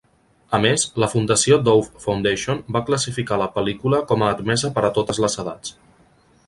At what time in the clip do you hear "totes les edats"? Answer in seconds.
5.01-5.81